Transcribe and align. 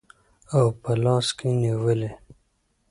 او 0.55 0.65
په 0.81 0.91
لاس 1.03 1.27
کې 1.37 1.47
نیولي 1.61 2.11